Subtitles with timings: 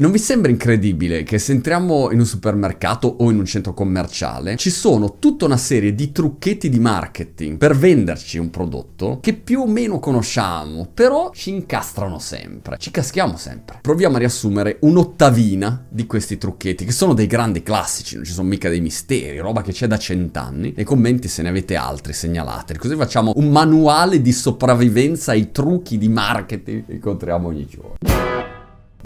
[0.00, 4.56] Non vi sembra incredibile che se entriamo in un supermercato o in un centro commerciale
[4.56, 9.60] ci sono tutta una serie di trucchetti di marketing per venderci un prodotto che più
[9.60, 13.80] o meno conosciamo, però ci incastrano sempre, ci caschiamo sempre.
[13.82, 18.48] Proviamo a riassumere un'ottavina di questi trucchetti che sono dei grandi classici, non ci sono
[18.48, 20.72] mica dei misteri, roba che c'è da cent'anni.
[20.76, 25.98] Nei commenti se ne avete altri segnalateli, così facciamo un manuale di sopravvivenza ai trucchi
[25.98, 28.29] di marketing che incontriamo ogni giorno.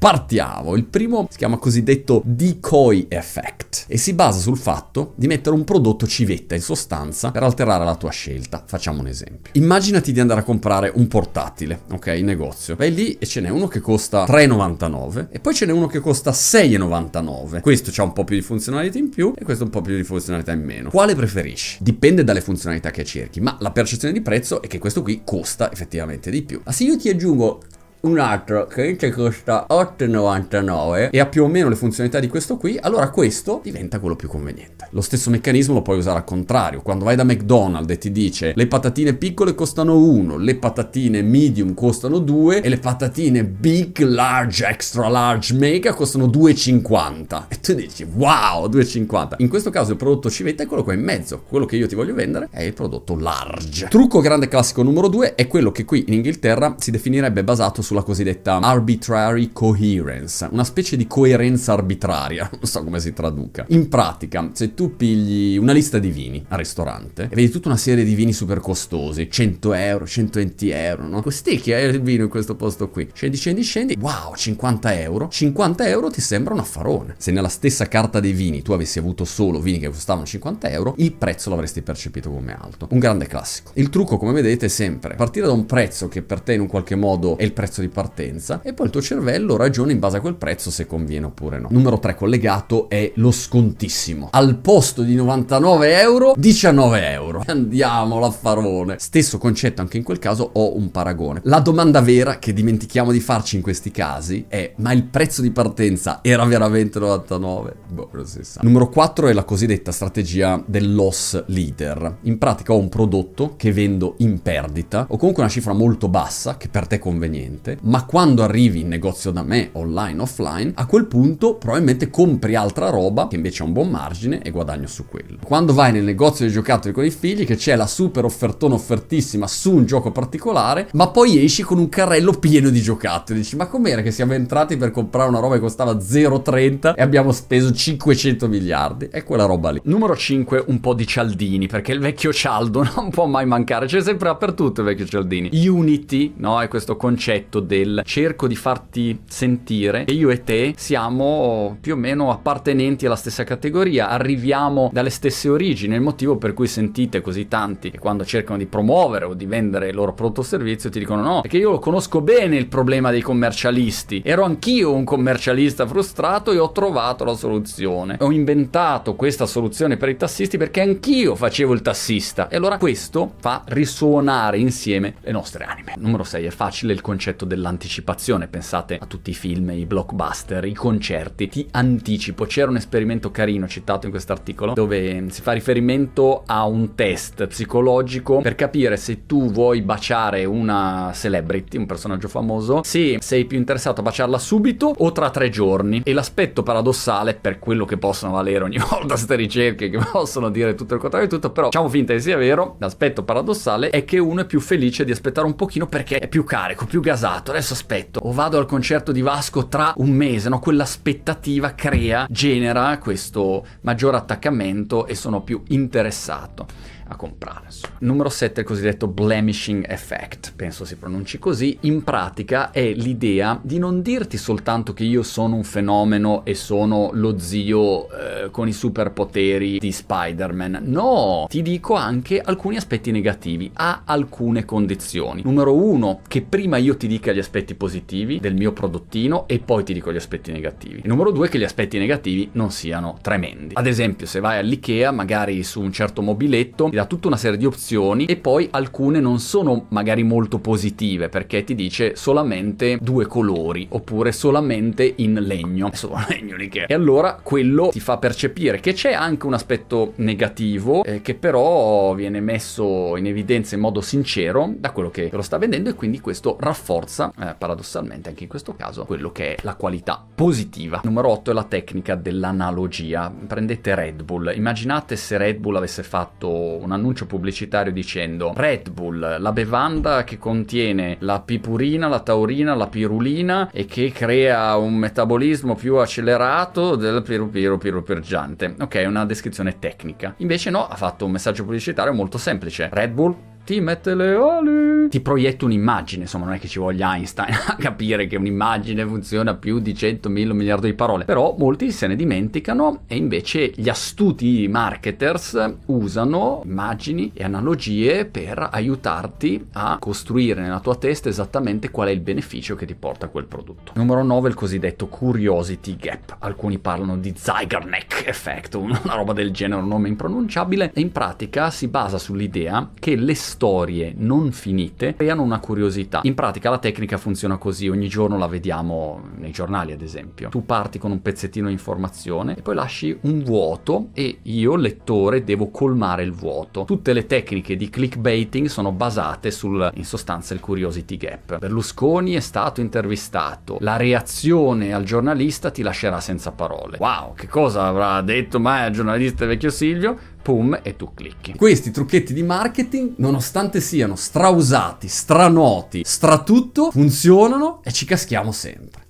[0.04, 5.56] Partiamo, il primo si chiama cosiddetto decoy effect e si basa sul fatto di mettere
[5.56, 8.62] un prodotto civetta in sostanza per alterare la tua scelta.
[8.66, 9.52] Facciamo un esempio.
[9.54, 12.76] Immaginati di andare a comprare un portatile, ok, in negozio.
[12.76, 16.00] Vai lì e ce n'è uno che costa 3,99 e poi ce n'è uno che
[16.00, 17.62] costa 6,99.
[17.62, 20.04] Questo ha un po' più di funzionalità in più e questo un po' più di
[20.04, 20.90] funzionalità in meno.
[20.90, 21.78] Quale preferisci?
[21.80, 25.72] Dipende dalle funzionalità che cerchi, ma la percezione di prezzo è che questo qui costa
[25.72, 26.60] effettivamente di più.
[26.62, 27.62] Ma se io ti aggiungo
[28.04, 32.56] un altro che invece costa 8,99 e ha più o meno le funzionalità di questo
[32.56, 34.88] qui, allora questo diventa quello più conveniente.
[34.90, 36.82] Lo stesso meccanismo lo puoi usare al contrario.
[36.82, 41.72] Quando vai da McDonald's e ti dice le patatine piccole costano 1, le patatine medium
[41.74, 47.44] costano 2 e le patatine big, large, extra large, mega costano 2,50.
[47.48, 49.36] E tu dici wow, 2,50.
[49.38, 51.42] In questo caso il prodotto civetta è quello qua in mezzo.
[51.48, 53.88] Quello che io ti voglio vendere è il prodotto large.
[53.88, 57.93] Trucco grande classico numero 2 è quello che qui in Inghilterra si definirebbe basato su
[57.94, 63.64] sulla cosiddetta arbitrary coherence, una specie di coerenza arbitraria, non so come si traduca.
[63.68, 67.76] In pratica, se tu pigli una lista di vini al ristorante e vedi tutta una
[67.76, 71.22] serie di vini super costosi, 100 euro, 120 euro, no?
[71.22, 75.28] Questi che hai il vino in questo posto qui, scendi, scendi, scendi, wow, 50 euro,
[75.28, 77.14] 50 euro ti sembra un affarone.
[77.18, 80.94] Se nella stessa carta dei vini tu avessi avuto solo vini che costavano 50 euro,
[80.98, 82.88] il prezzo l'avresti percepito come alto.
[82.90, 83.70] Un grande classico.
[83.74, 86.66] Il trucco, come vedete, è sempre partire da un prezzo che per te in un
[86.66, 90.18] qualche modo è il prezzo di partenza e poi il tuo cervello ragiona in base
[90.18, 91.68] a quel prezzo se conviene oppure no.
[91.70, 94.28] Numero 3 collegato è lo scontissimo.
[94.32, 97.42] Al posto di 99 euro, 19 euro.
[97.46, 98.96] Andiamo, l'affarone.
[98.98, 101.40] Stesso concetto anche in quel caso ho un paragone.
[101.44, 105.50] La domanda vera che dimentichiamo di farci in questi casi è ma il prezzo di
[105.50, 107.74] partenza era veramente 99?
[107.88, 108.60] Boh, non si sa.
[108.62, 112.18] Numero 4 è la cosiddetta strategia del loss leader.
[112.22, 116.56] In pratica ho un prodotto che vendo in perdita o comunque una cifra molto bassa
[116.56, 120.86] che per te è conveniente ma quando arrivi in negozio da me, online, offline, a
[120.86, 125.06] quel punto probabilmente compri altra roba che invece ha un buon margine e guadagno su
[125.08, 125.38] quello.
[125.42, 129.46] Quando vai nel negozio di giocattoli con i figli che c'è la super offertona offertissima
[129.46, 133.40] su un gioco particolare, ma poi esci con un carrello pieno di giocattoli.
[133.40, 137.32] Dici, ma com'era che siamo entrati per comprare una roba che costava 0,30 e abbiamo
[137.32, 139.08] speso 500 miliardi?
[139.10, 139.80] È quella roba lì.
[139.84, 144.00] Numero 5, un po' di cialdini, perché il vecchio cialdo non può mai mancare, c'è
[144.00, 145.50] sempre dappertutto il vecchio cialdini.
[145.66, 146.60] Unity, no?
[146.60, 151.96] È questo concetto del cerco di farti sentire che io e te siamo più o
[151.96, 157.48] meno appartenenti alla stessa categoria, arriviamo dalle stesse origini, il motivo per cui sentite così
[157.48, 160.98] tanti che quando cercano di promuovere o di vendere il loro prodotto o servizio ti
[160.98, 165.86] dicono no, perché io lo conosco bene il problema dei commercialisti, ero anch'io un commercialista
[165.86, 171.34] frustrato e ho trovato la soluzione, ho inventato questa soluzione per i tassisti perché anch'io
[171.34, 172.48] facevo il tassista.
[172.48, 175.94] E allora questo fa risuonare insieme le nostre anime.
[175.96, 178.48] Numero 6 è facile il concetto del dell'anticipazione.
[178.48, 181.48] Pensate a tutti i film, i blockbuster, i concerti.
[181.48, 182.44] Ti anticipo.
[182.44, 188.40] C'era un esperimento carino citato in quest'articolo dove si fa riferimento a un test psicologico
[188.40, 194.00] per capire se tu vuoi baciare una celebrity, un personaggio famoso, se sei più interessato
[194.00, 196.02] a baciarla subito o tra tre giorni.
[196.04, 200.74] E l'aspetto paradossale, per quello che possono valere ogni volta queste ricerche, che possono dire
[200.74, 204.18] tutto il contrario di tutto, però facciamo finta che sia vero, l'aspetto paradossale è che
[204.18, 207.50] uno è più felice di aspettare un pochino perché è più carico, più gasato fatto,
[207.50, 210.60] adesso aspetto, o vado al concerto di Vasco tra un mese, no?
[210.60, 216.66] Quell'aspettativa crea, genera questo maggiore attaccamento e sono più interessato
[217.08, 217.68] a comprare.
[218.00, 223.78] Numero 7 il cosiddetto blemishing effect, penso si pronunci così, in pratica è l'idea di
[223.78, 228.72] non dirti soltanto che io sono un fenomeno e sono lo zio eh, con i
[228.72, 235.42] superpoteri di Spider-Man, no, ti dico anche alcuni aspetti negativi, a alcune condizioni.
[235.44, 239.84] Numero 1, che prima io ti dica gli aspetti positivi del mio prodottino e poi
[239.84, 241.00] ti dico gli aspetti negativi.
[241.04, 243.74] E numero 2, che gli aspetti negativi non siano tremendi.
[243.74, 247.58] Ad esempio, se vai all'IKEA, magari su un certo mobiletto, ti dà tutta una serie
[247.58, 253.26] di opzioni e poi alcune non sono magari molto positive perché ti dice solamente due
[253.26, 255.90] colori oppure solamente in legno.
[255.92, 256.84] Solo legno di che.
[256.86, 262.14] E allora quello ti fa percepire che c'è anche un aspetto negativo eh, che però
[262.14, 266.20] viene messo in evidenza in modo sincero da quello che lo sta vendendo e quindi
[266.20, 271.00] questo rafforza eh, paradossalmente anche in questo caso quello che è la qualità positiva.
[271.02, 273.32] Numero 8 è la tecnica dell'analogia.
[273.46, 279.40] Prendete Red Bull, immaginate se Red Bull avesse fatto un annuncio pubblicitario dicendo Red Bull,
[279.40, 285.74] la bevanda che contiene la pipurina, la taurina, la pirulina e che crea un metabolismo
[285.74, 288.76] più accelerato del pirupiro pirupirgiante.
[288.80, 290.34] Ok, una descrizione tecnica.
[290.38, 292.88] Invece no, ha fatto un messaggio pubblicitario molto semplice.
[292.92, 294.93] Red Bull ti mette le ali.
[295.08, 299.54] Ti proietta un'immagine, insomma, non è che ci voglia Einstein a capire che un'immagine funziona
[299.54, 301.24] più di 100.000 miliardi di parole.
[301.24, 308.68] Però molti se ne dimenticano e invece gli astuti marketers usano immagini e analogie per
[308.70, 313.46] aiutarti a costruire nella tua testa esattamente qual è il beneficio che ti porta quel
[313.46, 313.92] prodotto.
[313.94, 316.36] Numero 9 il cosiddetto curiosity gap.
[316.38, 321.70] Alcuni parlano di Zeigarnik effect, una roba del genere, un nome impronunciabile, e in pratica
[321.70, 326.20] si basa sull'idea che le storie non finite creano una curiosità.
[326.24, 330.48] In pratica la tecnica funziona così, ogni giorno la vediamo nei giornali ad esempio.
[330.48, 335.44] Tu parti con un pezzettino di informazione e poi lasci un vuoto e io, lettore,
[335.44, 336.84] devo colmare il vuoto.
[336.84, 341.58] Tutte le tecniche di clickbaiting sono basate sul, in sostanza, il curiosity gap.
[341.58, 346.96] Berlusconi è stato intervistato, la reazione al giornalista ti lascerà senza parole.
[346.98, 350.32] Wow, che cosa avrà detto mai al giornalista vecchio Silvio?
[350.44, 351.54] Pum, e tu clicchi.
[351.56, 359.06] Questi trucchetti di marketing, nonostante siano strausati, stranoti, stratutto, funzionano e ci caschiamo sempre.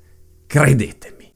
[0.47, 1.33] Credetemi.